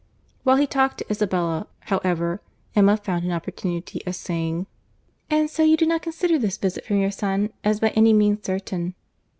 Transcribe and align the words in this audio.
While 0.41 0.55
he 0.57 0.65
talked 0.65 0.97
to 0.97 1.11
Isabella, 1.11 1.67
however, 1.81 2.41
Emma 2.75 2.97
found 2.97 3.23
an 3.23 3.31
opportunity 3.31 4.01
of 4.07 4.15
saying, 4.15 4.65
"And 5.29 5.47
so 5.47 5.61
you 5.61 5.77
do 5.77 5.85
not 5.85 6.01
consider 6.01 6.39
this 6.39 6.57
visit 6.57 6.85
from 6.87 6.97
your 6.97 7.11
son 7.11 7.53
as 7.63 7.79
by 7.79 7.89
any 7.89 8.11
means 8.11 8.39
certain. 8.43 8.95